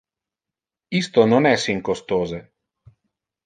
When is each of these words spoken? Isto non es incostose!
Isto 1.01 1.21
non 1.31 1.43
es 1.53 1.61
incostose! 1.75 2.39